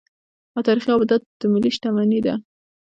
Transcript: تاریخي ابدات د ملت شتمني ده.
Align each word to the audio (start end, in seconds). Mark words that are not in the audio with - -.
تاریخي 0.67 0.89
ابدات 0.93 1.21
د 1.39 1.41
ملت 1.53 1.73
شتمني 1.75 2.19
ده. 2.25 2.33